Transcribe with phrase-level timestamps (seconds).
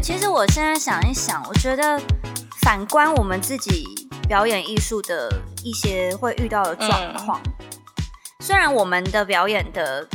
[0.00, 2.00] 对，其实我现在想一想，我觉得
[2.62, 5.30] 反观我们自己表演艺术的
[5.62, 7.38] 一些会遇到的状况，
[8.40, 10.08] 虽然我们的表演的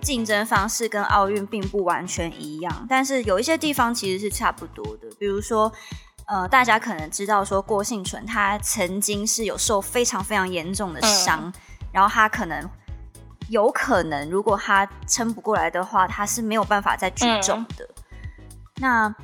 [0.00, 5.08] 竞争方式跟奥运并不完全一样，但是有一些地方其实是差不多的。
[5.18, 5.70] 比如说，
[6.26, 11.52] 呃，大家可能知道说郭幸存他曾经是有受非常非常严重的伤，
[11.92, 12.66] 然后他可能
[13.50, 17.86] 有可能如果他撑不过来的话，他是没有办法再举重的。
[18.78, 19.14] 那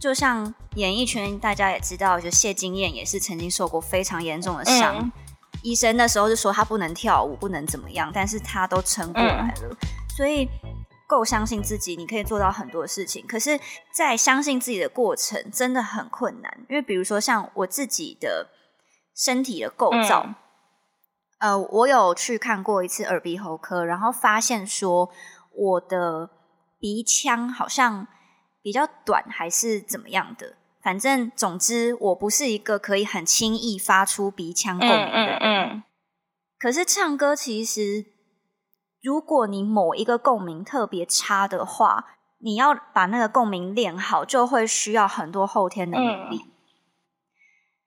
[0.00, 5.12] 就像演艺圈，大家也知道，就谢金燕也是曾经受过非常严重的伤。
[5.62, 9.76] 医生那时候就说他不能跳舞，不能怎么样，但是他都撑过来了。
[10.16, 10.48] 所以
[11.06, 13.26] 够相信自己，你可以做到很多事情。
[13.26, 13.60] 可是，
[13.92, 18.48] 在相信自己的过程真的很困难，因为比如说像我自己的
[19.14, 20.34] 身体的构造，
[21.40, 25.10] 呃，我有去看过一次耳鼻喉科，然后发现说
[25.52, 26.30] 我的
[26.78, 28.06] 鼻腔好像。
[28.62, 30.56] 比较短还是怎么样的？
[30.82, 35.82] 反正总之，我不是一个可以很轻易发出鼻腔共鸣的人。
[36.58, 38.06] 可是唱歌其实，
[39.02, 46.46] 如果你某一个共鸣特别差的话，你要把那个共鸣练好，就会需要很多后天的努力。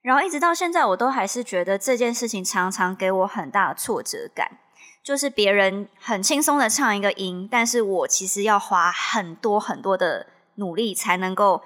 [0.03, 4.59] 然后一直到现在，我都还是觉得这件事情常常给我很大的挫折感。
[5.03, 10.27] 就是别人很轻松的唱一个音，但是我其实要花很多很多的。
[10.55, 11.63] 努力才能够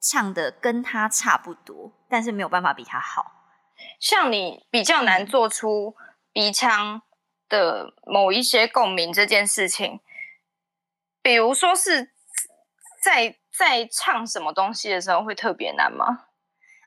[0.00, 3.24] 唱的跟他差不多，但是没有办法比他好。
[4.00, 5.94] 像你比较难做出
[6.32, 7.02] 鼻腔
[7.48, 10.00] 的某一些共鸣这件事情，
[11.20, 12.12] 比如说是
[13.02, 16.26] 在在唱什么东西的时候会特别难吗？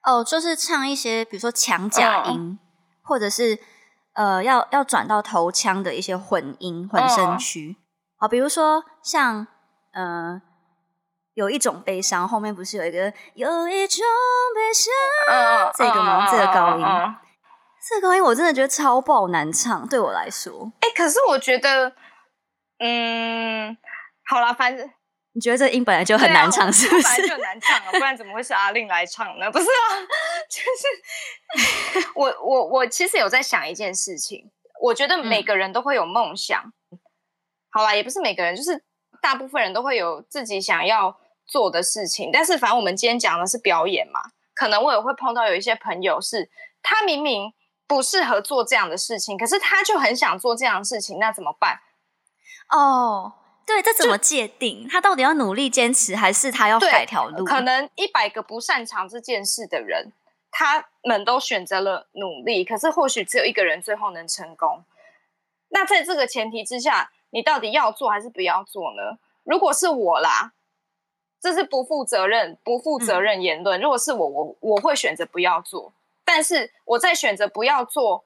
[0.04, 2.60] 哦，就是唱一些比如说强假音，
[3.02, 3.60] 或者是
[4.14, 7.78] 呃要要转到头腔的一些混音混声区。
[8.18, 9.48] 好，比如说像
[9.92, 10.42] 嗯。
[11.36, 14.06] 有一种悲伤，后面不是有一个有一种
[14.56, 16.32] 悲伤，这个吗？
[16.32, 16.86] 这个高音，
[17.88, 20.72] 这个高音我真的觉得超爆难唱，对我来说。
[20.80, 21.94] 哎，可是我觉得，
[22.80, 23.78] 嗯，
[24.26, 24.90] 好了，反正
[25.34, 27.28] 你觉得这音本来就很难唱，是不是？
[27.28, 29.52] 就难唱啊，不然怎么会是阿令来唱呢？
[29.52, 30.00] 不是啊，
[30.50, 34.50] 就是 我我我其实有在想一件事情，
[34.82, 36.64] 我觉得每个人都会有梦想。
[37.72, 38.86] 好啦，也不是每个人，就是
[39.22, 41.20] 大部分人都会有自己想要。
[41.48, 44.20] 做的事情，但是反正我们今天讲的是表演嘛，
[44.54, 46.50] 可能我也会碰到有一些朋友是，
[46.82, 47.54] 他明明
[47.88, 51.80] 不适合做这样的事情，可是他就很想做这样的事情，那怎么办？
[52.70, 53.34] 哦，
[53.66, 54.88] 对，这怎么界定？
[54.90, 57.46] 他到底要努力坚持，还是他要改条路？
[57.46, 60.12] 可能一百个不擅长这件事的人，
[60.50, 64.84] 他们都选择了努力，可是或许只有一个人最后能成功。
[65.70, 69.20] 那在这个前提之下，你到底要做还是不要做呢？
[69.44, 70.54] 如果是我啦。
[71.46, 73.80] 这是不负责任、不负责任言论。
[73.80, 75.94] 如果是我，我我会选择不要做。
[76.24, 78.24] 但是我在选择不要做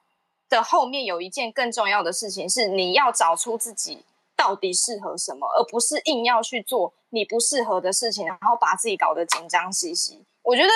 [0.48, 3.98] 的后面，有一件更重要的事情是，你要找出自己
[4.34, 10.24] 到底适合什么，而不是硬要去做你不适合的事情，然后把自己搞得紧张兮兮。
[10.40, 10.70] 我觉得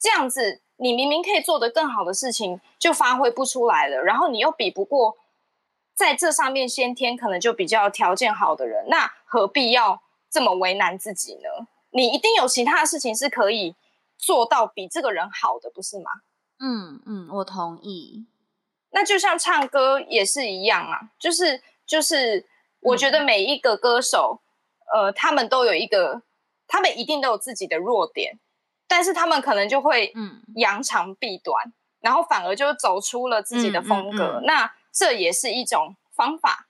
[0.00, 4.02] 这样子，你明明可以做得更好的事情，就发挥不出来了。
[4.02, 5.16] 然后你又比不过
[5.94, 10.02] 在这上面先天可能就比较条件好的人，那何必要？
[10.30, 11.66] 这么为难自己呢？
[11.90, 13.74] 你一定有其他的事情是可以
[14.18, 16.10] 做到比这个人好的，不是吗？
[16.60, 18.26] 嗯嗯，我同意。
[18.90, 22.46] 那就像唱歌也是一样啊，就是就是，
[22.80, 24.40] 我觉得每一个歌手，
[24.94, 26.22] 呃，他们都有一个，
[26.66, 28.38] 他们一定都有自己的弱点，
[28.86, 34.40] 但是他们可能就会嗯扬长避短，然后反而就走出了自己的风格。
[34.44, 36.67] 那这也是一种方法。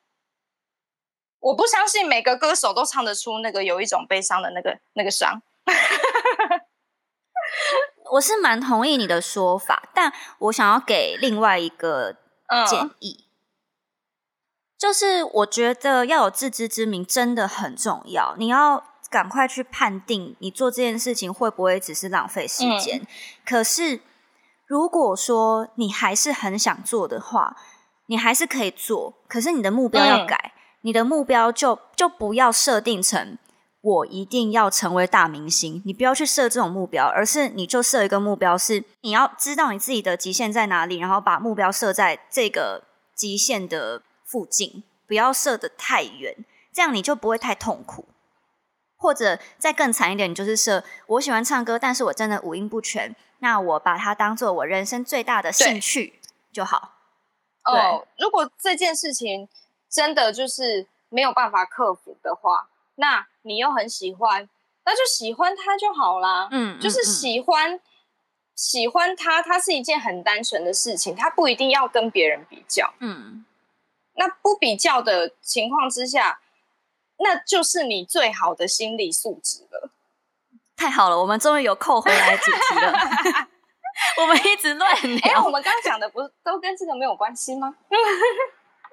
[1.49, 5.41] 我不相信每个歌手都唱得出那个有一种悲伤的那个那个伤。
[8.13, 12.17] 我是蛮同意你的说法，但我想要给另外一个
[12.67, 13.25] 建议，
[14.79, 18.35] 就是我觉得要有自知之明真的很重要。
[18.37, 23.07] 你要赶快去判定你做这件事情会不会只是浪费时间。
[23.47, 24.01] 可是
[24.67, 27.57] 如果说你还是很想做的话，
[28.07, 30.53] 你还是可以做，可是你的目标要改。
[30.83, 33.37] 你的目标就就不要设定成
[33.81, 42.85] 我一定要成为大明星，你不要去设这种目标，而是你就设一个目标，是你要知道你自己的极限在哪里，然后把目标设在这个
[43.15, 48.07] 极限的附近，不要设的太远，这样你就不会太痛苦。
[48.97, 56.19] 或者再更惨一点，你就是设我喜欢唱歌，但是我真的五音不全，那我把它当做我人生最大的兴趣
[56.53, 56.95] 就好。
[57.65, 59.49] 哦，如果这件事情。
[59.89, 64.49] 真的就是没有办法克服的话，那你又很喜欢，
[64.85, 66.49] 那就喜欢他就好啦。
[66.51, 67.81] 嗯，就是喜欢
[68.55, 72.93] 喜欢他，他是一件很单纯的事情，他不一定要跟别人比较。
[73.01, 73.45] 嗯，
[74.15, 76.41] 那不比较的情况之下，
[77.19, 79.91] 那就是你最好的心理素质了。
[80.77, 82.93] 太好了，我们终于有扣回来主题了。
[84.21, 85.45] 我们一直乱哎、聊。
[85.45, 87.75] 我们刚刚讲的不是都跟这个没有关系吗？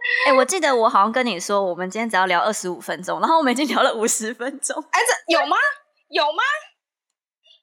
[0.27, 4.83] 哎、我记得我好像跟你说，我们今天只要聊二十五分钟，然后我们已经聊了五十分钟。
[4.91, 5.55] 哎、这有吗？
[6.09, 6.43] 有吗？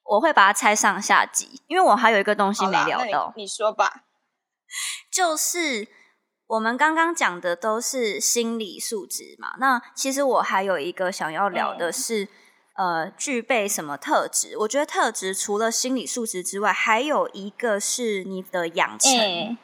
[0.05, 4.03] 我会把它拆上下集，因为我还有一个东西没聊到，你说吧。
[5.11, 5.87] 就是
[6.47, 9.55] 我们刚刚讲的都是心理素质嘛。
[9.59, 12.27] 那其实我还有一个想要聊的嗯是，
[12.75, 14.57] 呃，具备什么特质？
[14.57, 19.11] 我觉得特质除了心理素质之外，还有一个是你的养成。
[19.17, 19.57] 嗯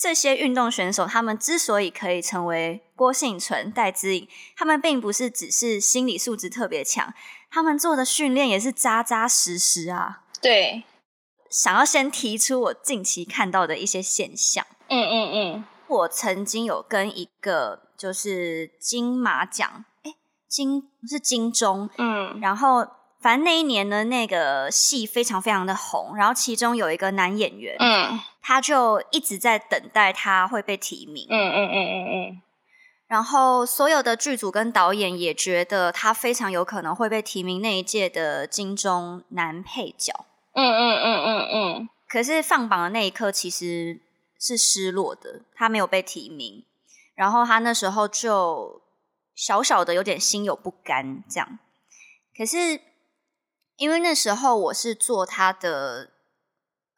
[0.00, 4.26] 这些运动选手，他们之所以可以成为郭幸存、戴资颖，
[4.56, 7.12] 他们并不是只是心理素质特别强，
[7.50, 10.22] 他们做的训练也是扎扎实实啊。
[10.40, 10.84] 对，
[11.50, 14.64] 想要先提出我近期看到的一些现象。
[14.88, 20.14] 嗯嗯嗯，我曾经有跟一个就是金马奖，哎，
[20.48, 22.86] 金是金钟，嗯然后
[23.20, 32.42] 反正那一年呢，那个戏非常非常的红，然后其中有一个男演员，嗯他就一直在等待他会被提名，嗯嗯嗯嗯嗯
[33.06, 40.26] 然后所有的剧组跟导演也觉得他非常有可能会被提名那一届的金钟男配角。
[40.54, 44.00] 嗯嗯嗯嗯嗯，可是放榜的那一刻其实
[44.38, 46.64] 是失落的，他没有被提名，
[47.16, 48.80] 然后他那时候就
[49.34, 51.58] 小小的有点心有不甘这样。
[52.36, 52.80] 可是
[53.76, 56.10] 因为那时候我是做他的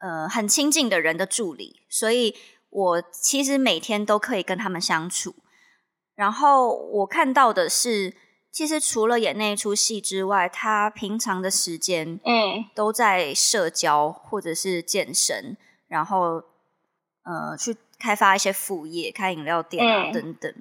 [0.03, 2.35] 呃很亲近的人的助理，所以
[2.71, 5.35] 我其实每天都可以跟他们相处。
[6.15, 8.15] 然后我看到的是，
[8.51, 15.57] 其实除了演那一出戏之外，他平常的时间，嗯都在社交或者是健身，
[15.89, 16.43] 然后
[17.25, 20.55] 呃去开发一些副业，开饮料店啊、嗯等等。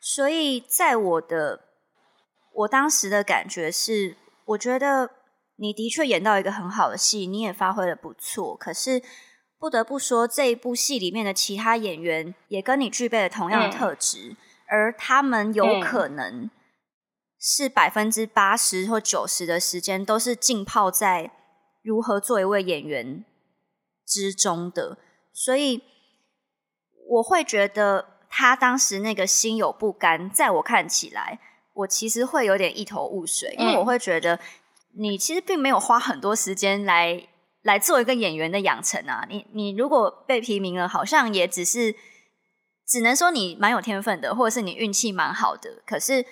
[0.00, 1.60] 所以在我的
[2.52, 4.16] 我当时的感觉是，
[4.46, 5.10] 我觉得
[5.56, 9.02] 你的确演到一个很好的戏，你也发挥的不错，可是。
[9.56, 13.70] 不得不说，这一部戏里面的其他演员也跟你具备了同样的嗯。
[13.70, 14.36] 特质，
[14.68, 15.80] 而他们有嗯。
[15.80, 16.50] 可能
[17.40, 21.30] 是百分之八十或九十的时间都是浸泡在
[21.82, 23.24] 如何做一位演员
[24.06, 24.98] 之中的，
[25.32, 25.82] 所以
[27.08, 31.40] 我会觉得他当时那个心有不甘，在我看起来，
[31.72, 33.78] 我其实会有点一头雾水，因为嗯。
[33.78, 34.38] 我会觉得
[34.96, 37.28] 你其实并没有花很多时间来
[37.62, 39.26] 来做一个演员的养成啊。
[39.28, 41.94] 你你如果被提名了，好像也只是
[42.86, 45.82] 只能说你蛮有天分的，或者是你运气蛮好的。
[45.86, 46.24] 可是，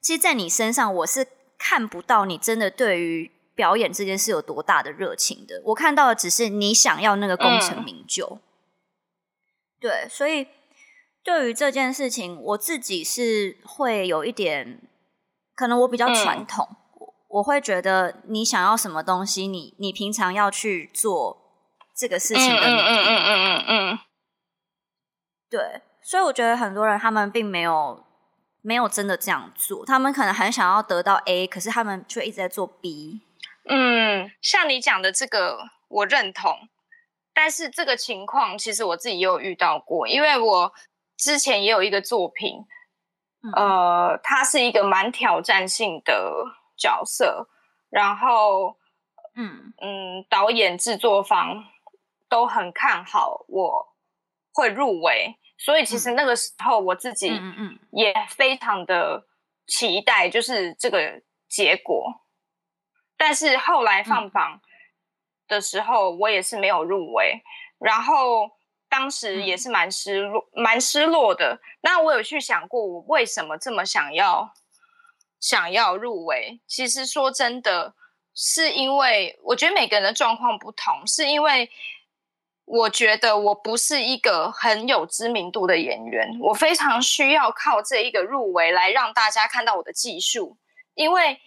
[0.00, 1.26] 其实，在你身上，我是
[1.58, 5.62] 看不到你真的对于表演这件事有多大的热情的。
[5.66, 8.38] 我看到的只是你想要那个功成嗯名就。
[9.78, 10.48] 对，所以
[11.22, 14.82] 对于这件事情，我自己是会有一点，
[15.54, 16.76] 可能我比较传嗯统，我
[17.30, 21.38] 我会觉得你想要什么东西，你你平常要去做
[21.96, 22.82] 这个事嗯情的努力。
[22.82, 23.98] 嗯嗯嗯嗯嗯
[25.48, 28.04] 对，所以我觉得很多人他们并没有
[28.62, 33.20] 没有真的这样做，他们可能很想要得到 A，可是他们却一直在做 B。
[33.68, 35.58] 嗯，像你讲的这个，
[35.88, 36.68] 我认同。
[37.32, 40.72] 但是这个情况，其实我自己也有遇到过，因为我
[41.16, 42.66] 之前也有一个作品，
[43.42, 46.44] 嗯呃，它是一个蛮挑战性的
[46.80, 47.48] 角色，
[47.90, 48.78] 然后
[49.36, 49.72] 嗯。
[49.82, 51.64] 嗯，导演、制作方
[52.28, 53.94] 都很看好我
[54.52, 57.78] 会入围，所以其实那个时候我自己嗯嗯嗯。
[57.92, 59.26] 也非常的
[59.66, 62.22] 期待，就是这个结果。
[63.16, 64.30] 但是后来放嗯。
[64.30, 64.60] 榜
[65.48, 67.42] 的时候，我也是没有入围，
[67.78, 68.50] 然后
[68.88, 69.58] 当时也嗯。
[69.58, 71.60] 是蛮失落、蛮失落的。
[71.82, 74.52] 那我有去想过，我为什么这么想要
[75.40, 76.60] 想要入围？
[76.66, 77.94] 其实说真的，
[78.34, 81.70] 是因为我觉得每个人的状况不同，是因为
[82.66, 90.56] 我觉得我不是一个很有知名度的演员，我非常需要靠这一个入围来让大家看到我的技术，
[90.94, 91.40] 因为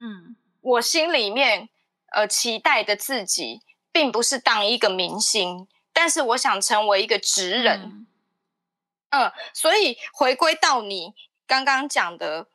[0.00, 1.68] 嗯我心里面
[2.12, 3.60] 呃期待的自己，
[3.92, 7.80] 并不是当一个明星，但是我想成为一个职人。
[7.82, 8.06] 嗯
[9.10, 11.14] 嗯，所以回归到你
[11.46, 12.48] 刚刚讲的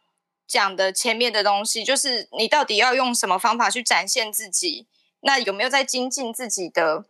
[0.51, 4.85] 讲的前面的东西，就是你到底要用什么方法去展现自己？
[5.21, 7.05] 那有没有在精进自己的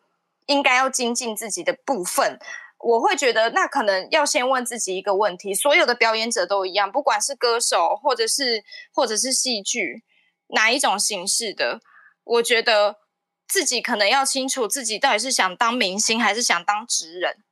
[0.46, 2.40] 应该要精进自己的部分？
[2.78, 10.04] 我会觉得那可能要先问自己一个问题：所有的表演者都一样，不管是歌手或者是或者是戏剧
[10.50, 11.80] 哪一种形式的，
[12.24, 12.98] 我觉得
[13.48, 17.44] 自己可能要清楚自己到底是想当明星还是想当职人，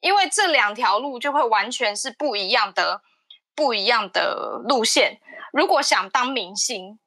[0.00, 3.02] 因为这两条路就会完全是不一样的
[3.58, 5.20] 不一样的路线。
[5.52, 7.00] 如果想当明星，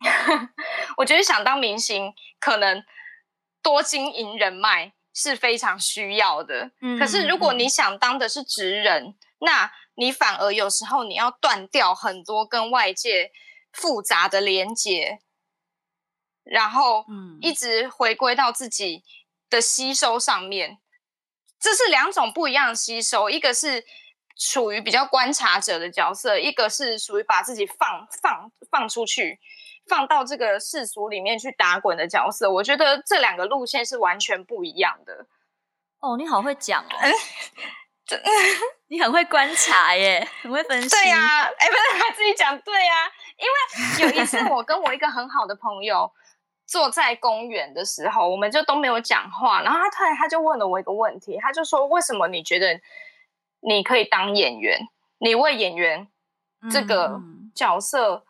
[0.96, 2.82] 我觉得想当明星可能
[3.60, 6.70] 多经营人脉是非常需要的。
[6.98, 13.30] 可是如果你想当的是职人，那你反而有时候你要断掉很多跟外界
[13.70, 15.18] 复杂的连接，
[16.42, 17.04] 然后
[17.42, 19.04] 一直回归到自己
[19.50, 20.78] 的吸收上面。
[21.58, 23.84] 这是两种不一样的吸收，一个是
[24.36, 29.40] 属于比较观察者的角色，一个是属于把自己放放放出去。
[29.88, 35.26] 放到这个世俗里面去打滚的角色，我觉得这两个路线是完全不一样的。
[36.00, 36.96] 哦，你好会讲哦，
[38.90, 40.88] 你很会观察耶，很会分析。
[40.88, 42.92] 对呀，哎，不是 他自己讲对呀，
[43.38, 46.10] 因为有一次我跟我一个很好的朋友
[46.66, 52.80] 坐在公园的时候，我们就都没有讲话，然后他突然他就问了我一个问题，他就说：“为什么你觉得
[53.66, 54.80] 你可以当演员？
[55.18, 56.08] 你为演员
[56.70, 57.20] 这个
[57.54, 58.24] 角色？”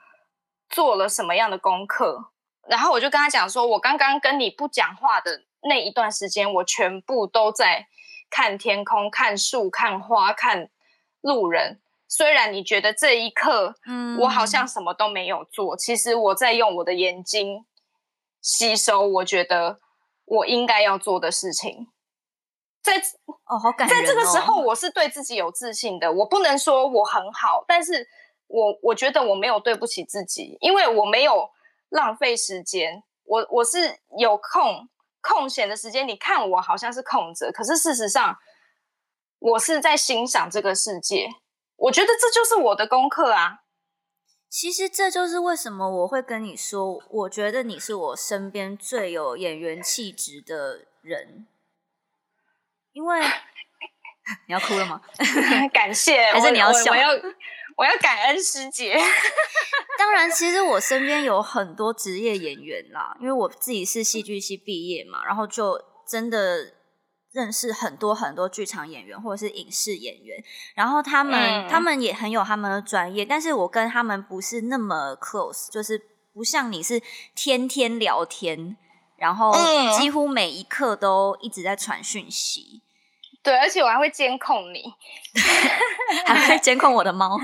[0.69, 2.33] 做了什么样的功课？
[2.69, 7.87] 然后我就跟他讲说，我刚刚跟你不讲话的那一段时间，我全部都在
[8.28, 10.69] 看天空、看树、看花、看
[11.21, 11.81] 路人。
[12.09, 17.64] 虽然你觉得这一刻，嗯，我好像什么都没有做，其实我在用我的眼睛
[18.43, 19.07] 吸收。
[19.07, 19.78] 我觉得
[20.25, 21.87] 我应该要做的事情，
[22.87, 22.99] 在
[23.45, 26.12] 哦，好感在这个时候，我是对自己有自信的。
[26.12, 28.09] 我不能说我很好，但是。
[28.49, 31.50] 我我觉得我没有对不起自己，因为我没有
[31.88, 33.02] 浪费时间。
[33.25, 34.88] 我我是有空
[35.21, 38.37] 空闲的时间，你看我好像是空着，可是事实上
[39.40, 41.26] 我是在欣赏这个世界。
[41.75, 43.62] 我觉得这就是我的功课啊。
[44.49, 51.49] 其实这就是为什么我会跟你说，我觉得你是我身边最有演员气质的人，
[52.97, 53.21] 因为
[54.49, 54.99] 你要哭了吗？
[55.73, 56.91] 感谢，还是你要笑？
[56.91, 57.11] 我要
[57.76, 58.99] 我要感恩师姐。
[59.99, 66.73] 当然，其实我身边有很多职业演员啦，因为我自己是戏剧系毕业嘛，然后就真的
[67.33, 70.43] 认识很多很多剧场演员或者是影视演员，
[70.75, 76.00] 然后他们他们也很有他们的专业，但是我跟他们不是那么 close，就是
[76.33, 77.03] 不像你是
[77.35, 78.76] 天天聊天，
[79.19, 79.53] 然后
[79.99, 82.83] 几乎每一刻都一直在传讯息。
[83.47, 84.83] 对，而且我还会监控你
[86.26, 87.38] 还会监控我的猫。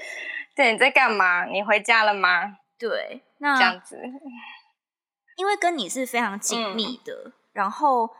[0.54, 1.46] 对，你在干嘛？
[1.46, 2.58] 你回家了吗？
[2.78, 3.98] 对，那这样子，
[5.36, 8.10] 因为跟你是非常紧密的，然后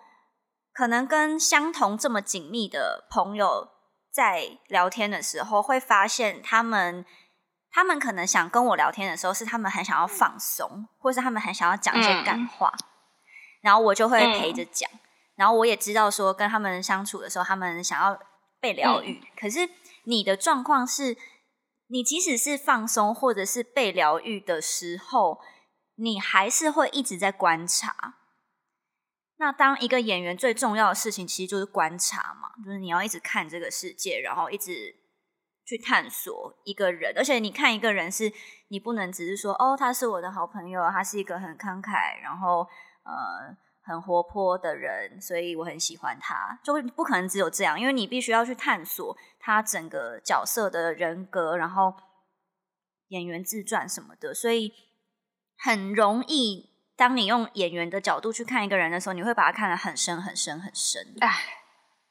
[0.73, 3.69] 可能跟相同这么紧密的朋友
[4.11, 7.05] 在聊天的时候，会发现他们，
[7.71, 12.73] 他们可能想跟我聊天的时候，是他们很想要放松，或是他们很想要讲一些感话，
[13.61, 14.91] 然后我就会陪着讲。
[15.37, 18.19] 然后我也知道说，跟他们相处的时候，他们想要
[18.59, 19.23] 被疗愈。
[19.39, 19.69] 可是
[20.05, 21.15] 你的状况是，
[21.89, 25.39] 你即使是放松或者是被疗愈的时候，
[25.97, 28.15] 你还是会一直在观察。
[29.37, 34.97] 那当一个演员最重要的事情，其实就是观察嘛，就是你要一直看这个世界，然后一直
[35.67, 37.13] 去探索一个人。
[37.15, 38.33] 而且你看一个人，是
[38.69, 42.67] 你不能只是说，哦，他是我的好朋友，他是一个很慷慨，然后
[43.05, 43.55] 呃。
[43.87, 46.59] 很活泼的人，所以我很喜欢他。
[46.65, 51.95] 就不可能只有这样，因为你必须要去探索他整个角色的人格，然后
[53.09, 54.35] 演员自传什么的。
[54.35, 54.73] 所以
[55.57, 61.15] 很容易，当你用演员的角度去看一个人的时候，你会把他看得很深、很深、很深。
[61.21, 61.45] 哎，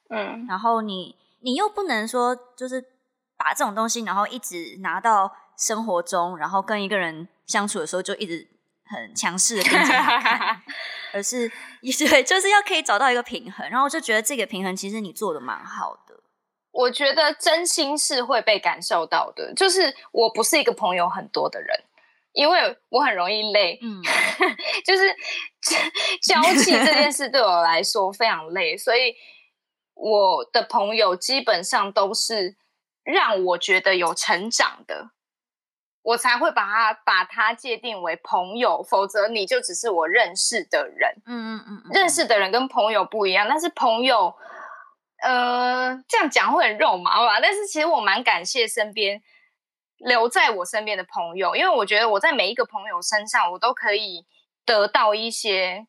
[0.10, 0.46] 嗯。
[0.48, 2.82] 然后你你又不能说，就是
[3.36, 8.48] 把这种东西，然后一直拿到生活中，然后跟一个人相处的时候，就一直。
[8.88, 10.62] 很强势的盯着他看，
[11.16, 11.50] 而是
[12.10, 16.14] 对，就是要可以找到一个平衡，然后我就觉得这个平衡其实你做的蛮好的。
[16.72, 21.70] 我觉得真心是会被感受到的，就是我不是一个朋友很多的人，
[22.34, 24.04] 因为我很容易累，嗯，
[24.86, 25.16] 就是
[26.22, 29.16] 交际这件事对我来说非常累，所以
[29.94, 32.58] 我的朋友基本上都是
[33.06, 35.12] 让我觉得有成长的。
[36.06, 41.12] 我才会把他把他界定为朋友，否则你就只是我认识的人。
[41.26, 44.36] 嗯嗯嗯，认识的人跟朋友不一样，但是朋友，
[45.24, 47.40] 呃，这样讲会很肉麻吧？
[47.42, 49.20] 但是其实我蛮感谢身边
[49.98, 54.28] 留在我身边的朋友，因为我觉得我在每一个朋友身上，我都可以
[54.64, 55.88] 得到一些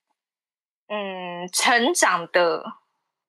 [0.88, 2.64] 嗯成长的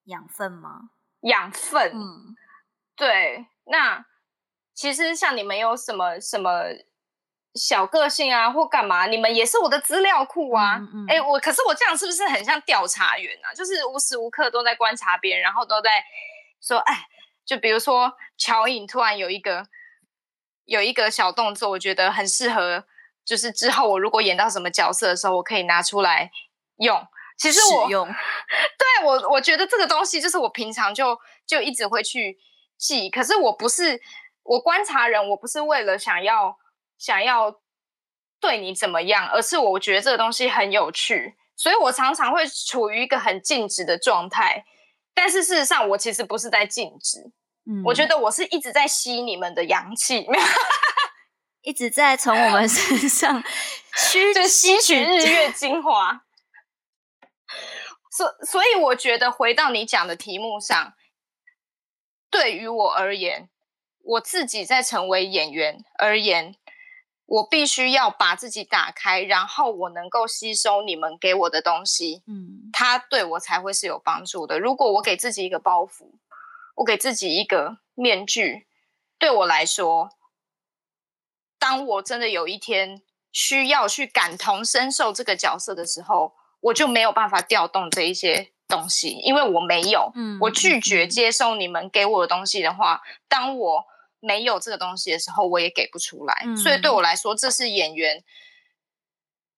[0.06, 0.92] 养分吗？
[1.24, 1.92] 养分。
[1.94, 2.34] 嗯，
[2.96, 3.48] 对。
[3.66, 4.06] 那
[4.78, 6.66] 其实像你们有什么什么
[7.56, 10.80] 小个性啊，或干嘛，你们也是我的资料库啊。
[11.08, 13.52] 哎，我可是我这样是不是很像调查员啊？
[13.56, 16.04] 就是无时无刻都在观察别人，然后都在
[16.62, 17.08] 说，哎，
[17.44, 19.66] 就比如说乔颖突然有一个
[20.66, 22.86] 有一个小动作，我觉得很适合。
[23.26, 26.32] 就是之后我如果演到什么角色的时候，我可以拿出来
[26.78, 27.04] 用。
[27.38, 28.08] 其实我用，
[28.78, 32.38] 对我我觉得这个东西就是我平常就就一直会去
[32.78, 33.10] 记。
[33.10, 34.00] 可是我不是
[34.48, 36.58] 我观察人，我不是为了想要
[36.98, 37.62] 想要
[38.40, 44.66] 对你怎么样，而是我觉得这个东西很有趣，所以我常常会处于一个很静止的状态。
[45.14, 47.32] 但是事实上，我其实不是在静止。
[47.66, 50.26] 嗯，我觉得我是一直在吸你们的阳气。
[51.64, 53.44] 一直在从我们身上
[53.98, 56.24] 吸吸取日月精华，
[58.10, 60.94] 所所以我觉得回到你讲的题目上，
[62.30, 63.50] 对于我而言，
[64.08, 66.56] 我自己在成为演员而言，
[67.26, 74.60] 我必须要把自己打开，然后我能够吸收你们给我的东西，嗯，它对我才会是有帮助的。
[74.60, 76.12] 如果我给自己一个包袱，
[76.76, 78.66] 我给自己一个面具，
[79.20, 80.12] 对我来说。
[81.60, 93.86] 当我真的有一天需要去感同身受这个角色的时候，我就没有办法调动这一些东西，因为我没有，嗯我拒绝接受你们给我的东西的话，当我
[94.20, 96.46] 没有这个东西的时候，我也给不出来。
[96.56, 98.24] 所以对我来说，这是演员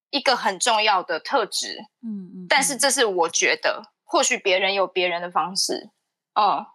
[0.09, 1.77] 一个很重要的特质。
[2.01, 5.89] 嗯嗯，但是这是我觉得，或许别人有别人的方式。
[6.33, 6.65] 嗯。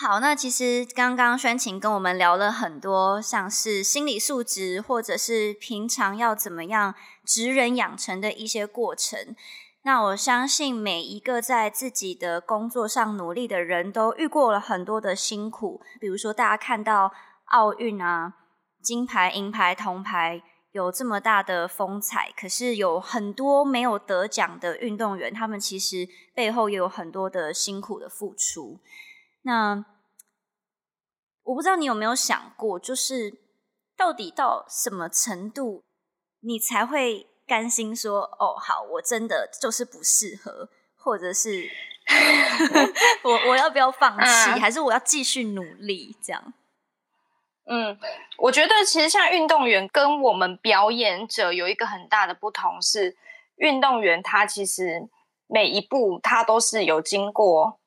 [0.00, 6.94] 好，那其实刚刚宣晴跟我们聊了很多，像是心理素质，或者是平常要怎么样
[7.26, 9.34] 职人养成的一些过程。
[9.82, 17.12] 那我相信每一个在自己的工作上努力的人都遇过了很多的辛苦，比如说大家看到
[17.46, 18.34] 奥运啊，
[18.82, 28.80] 金牌、银牌、铜牌有这么大的风采，可是有很多没有得奖的运动员，他们其实背后也有很多的辛苦的付出。
[29.42, 29.84] 那
[31.44, 33.32] 我不知道你有没有想过，就是
[33.96, 35.82] 到底到什么程度，
[36.40, 41.68] 你才会甘心说“哦，好，我真的就是不适合”，或者是
[43.24, 46.14] 我我要不要放弃，还是我要继续努力？
[46.22, 46.52] 这样？
[47.64, 47.98] 嗯，
[48.36, 53.16] 我觉得其实像运动员跟我们表演者有一个很大的不同，是
[53.56, 55.08] 运动员他其实
[55.46, 57.80] 每一步他都是有经过。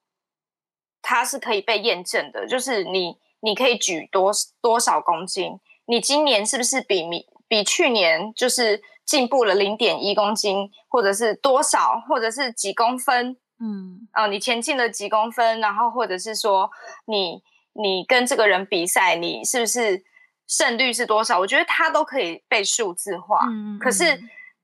[1.03, 16.71] 他是可以被验证的，就是你你可以举多多少公斤，你今年是不是比比比去年就是进步了零点一公斤，或者是多少，或者是几公分，嗯，哦，你前进了几公分，然后或者是说
[17.07, 17.43] 你
[17.73, 20.05] 你跟这个人比赛，你是不是
[20.47, 21.39] 胜率是多少？
[21.39, 23.45] 我觉得它都可以被数字化。
[23.49, 24.17] 嗯，可是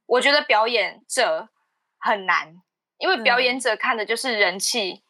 [0.05, 1.49] 我觉得表演者
[1.99, 2.55] 很难，
[2.99, 5.03] 因为表演者看的就是人气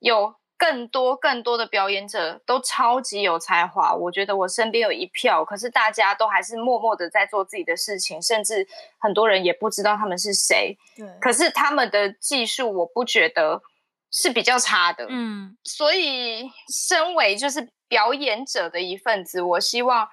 [0.00, 0.34] 有。
[0.60, 8.68] 更多更多的表演者都超级有才华，我觉得我身边有一票，可是大家都还是默默的在做自己的事情，甚至
[8.98, 10.76] 很多人也不知道他们是谁。
[10.94, 13.62] 对，可是他们的技术，我不觉得
[14.10, 15.06] 是比较差的。
[15.08, 20.06] 嗯，所以身为就是表演者的一份子，我希望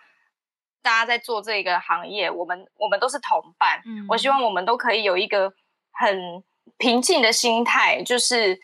[0.81, 3.81] 大家在做这个行业，我们我们都是同伴。
[3.85, 5.51] 嗯，我希望我们都可以有一个
[5.91, 6.41] 很
[6.77, 8.61] 平静的心态，就是。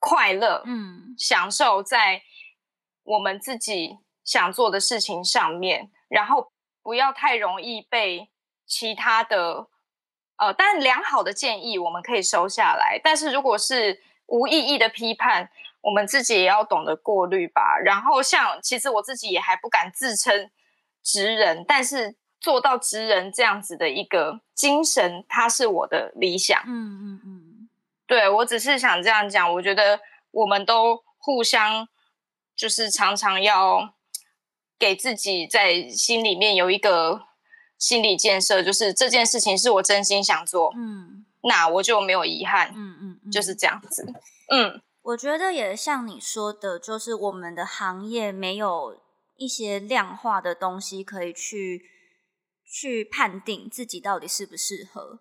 [0.00, 2.22] 快乐，嗯，享受在
[3.04, 6.50] 我们自己想做的事情上面，然后
[6.82, 8.30] 不要太容易被
[8.66, 9.68] 其他的，
[10.36, 15.50] 呃，但良好的建议我们可以收下来，但是如果是无意义的批判，
[15.82, 17.78] 我们自己也要懂得过滤吧。
[17.78, 20.50] 然后像，其实我自己也还不敢自称
[21.02, 26.62] 职人，但是做到职人这样子的一个精神，它是我的理想。
[26.66, 27.39] 嗯嗯嗯。
[28.10, 29.54] 对，我只是想这样讲。
[29.54, 30.00] 我觉得
[30.32, 31.86] 我们都互相，
[32.56, 33.94] 就是常常要
[34.76, 37.22] 给自己在心里面有一个
[37.78, 44.04] 心理建设，就是这件事情是我真心想做，嗯，那我就没有遗憾，嗯嗯，就是这样子。
[44.48, 49.00] 嗯，我觉得也像你说的，就是我们的行业没有
[49.36, 51.88] 一些量化的东西可以去
[52.66, 55.20] 去判定自己到底适不适合，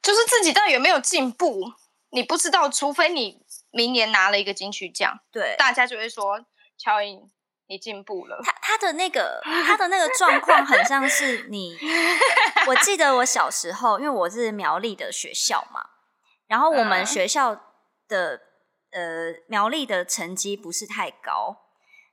[0.00, 1.74] 就是自己到底有没有进步。
[2.12, 6.44] 你不知道，除非你明年拿了一个金曲奖，对，大家就会说
[6.76, 7.30] 乔颖
[7.66, 8.40] 你进步了。
[8.44, 11.76] 他他的那个他的那个状况很像是你，
[12.68, 15.86] 我记得我小时候，因为我是苗栗的学校嘛，
[16.46, 17.54] 然后我们学校
[18.06, 18.40] 的
[18.90, 21.56] 呃苗栗的成绩不是太高。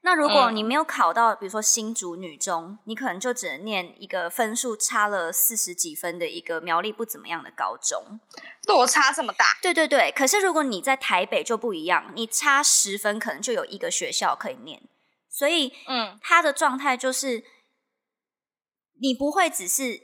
[0.09, 8.19] 那如果你没有考到，比如说新竹女中，你可能就只能念一个分数差了四十几分的一个苗栗不怎么样的高中，
[8.65, 9.59] 落差这么大。
[9.61, 14.81] 对对对，可是如果你在台北就不一样，你差十分可能就有一个学校可以念，
[15.29, 17.43] 所以嗯，他的状态就是
[18.99, 20.01] 你不会只是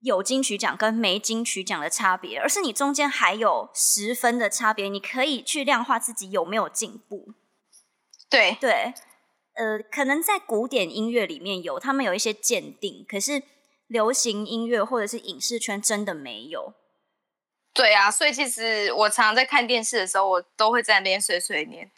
[0.00, 7.34] 有金曲奖跟没金曲奖的差别，而是你中间还有十分的差别，你可以去量化自己有没有进步。
[8.32, 8.94] 对对，
[9.54, 13.42] 呃，可能在古典音乐里面有，他们有一些鉴定，可是
[13.86, 16.72] 流行音乐或者是影视圈真的没有。
[17.74, 21.90] 对啊，所以其实我常常在看电视的时候，我都会在那边碎碎念。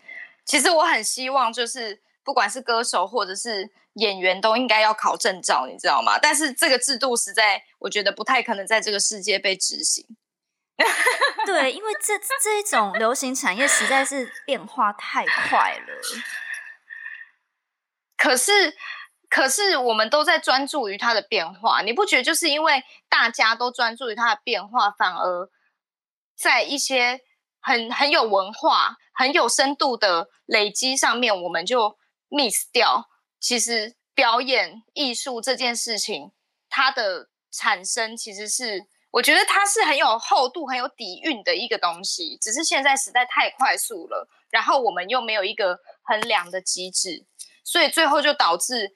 [0.44, 6.18] 其实我很希望，就是不管是歌手或者是演员，都应该要考证照，你知道吗？
[6.20, 10.04] 但是这个制度实在，我觉得不太可能在这个世界被执行。
[11.46, 16.00] 对，因为这这一种流行产业实在是变化太快了。
[18.16, 18.74] 可是，
[19.30, 25.48] 可是我们都在专注于它的变化，你不觉得就是因为大家都专注于它的变化，反而
[26.36, 27.20] 在一些
[27.60, 31.96] 很很有文化、很有深度的累积上面，我们就
[32.28, 33.08] miss 掉。
[33.38, 36.32] 其实表演艺术这件事情，
[36.68, 38.88] 它的产生其实是。
[39.14, 47.24] 我觉得它是很有厚度、很有底蕴的一个东西，只是现在实在太快速了，然后我们又没有一个衡量的机制，
[47.62, 48.90] 所以最后就导致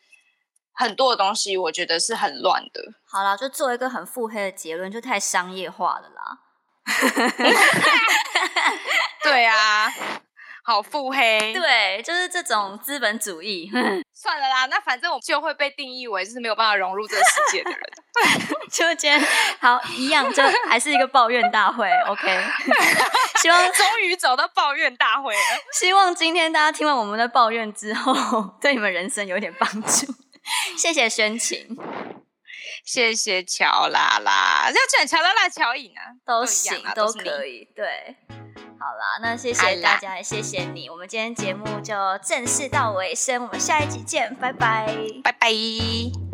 [0.72, 2.82] 很多的东西，我觉得是很乱的。
[3.04, 6.40] 好了，就做一个很腹黑的结论，就太商业化了啦。
[9.22, 9.94] 对啊。
[10.68, 13.70] 好腹黑，对，就是这种资本主义。
[14.12, 17.80] 算了啦，那反正我就会被定义为就是没有办法融入这个世界的人。
[18.70, 19.18] 就今天
[19.60, 21.90] 好一样，就还是一个抱怨大会。
[22.06, 22.44] OK，
[23.36, 25.40] 希望终于走到抱怨大会了。
[25.72, 30.12] 希望今天大家听完我们的抱怨之后，对你们人生有点帮助。
[30.76, 31.78] 谢谢宣晴，
[32.84, 38.16] 谢谢乔拉拉，要讲乔拉拉、乔颖啊，都行，都可以，对。
[38.78, 40.88] 好啦，那谢谢大家，也谢谢你。
[40.88, 46.27] 我们今天节目就正式到尾声，我们下一集见，拜拜，拜拜。